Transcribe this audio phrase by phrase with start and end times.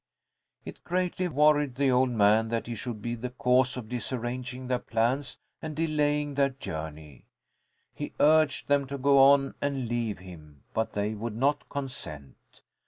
[0.65, 4.79] It greatly worried the old man that he should be the cause of disarranging their
[4.79, 7.27] plans and delaying their journey.
[7.93, 12.61] He urged them to go on and leave him, but they would not consent.